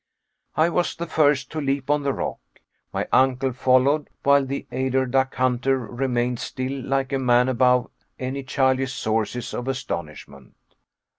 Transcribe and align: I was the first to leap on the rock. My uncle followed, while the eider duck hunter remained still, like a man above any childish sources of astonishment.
I 0.55 0.69
was 0.69 0.95
the 0.95 1.05
first 1.05 1.51
to 1.51 1.61
leap 1.61 1.91
on 1.91 2.01
the 2.01 2.11
rock. 2.11 2.39
My 2.91 3.07
uncle 3.11 3.53
followed, 3.53 4.09
while 4.23 4.43
the 4.43 4.65
eider 4.71 5.05
duck 5.05 5.35
hunter 5.35 5.77
remained 5.77 6.39
still, 6.39 6.81
like 6.83 7.13
a 7.13 7.19
man 7.19 7.47
above 7.47 7.91
any 8.17 8.41
childish 8.41 8.93
sources 8.93 9.53
of 9.53 9.67
astonishment. 9.67 10.55